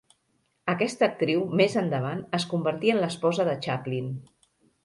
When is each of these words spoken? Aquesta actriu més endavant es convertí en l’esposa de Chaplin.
Aquesta 0.71 1.05
actriu 1.09 1.43
més 1.61 1.77
endavant 1.83 2.25
es 2.39 2.49
convertí 2.55 2.93
en 2.95 3.01
l’esposa 3.05 3.49
de 3.51 3.55
Chaplin. 3.67 4.13